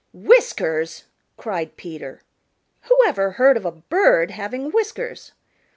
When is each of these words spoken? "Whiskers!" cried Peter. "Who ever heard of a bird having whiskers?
"Whiskers!" 0.13 1.03
cried 1.37 1.77
Peter. 1.77 2.23
"Who 2.89 2.97
ever 3.05 3.33
heard 3.33 3.55
of 3.55 3.65
a 3.65 3.71
bird 3.71 4.31
having 4.31 4.71
whiskers? 4.71 5.33